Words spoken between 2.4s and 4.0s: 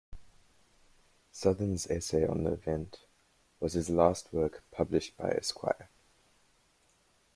the event, was his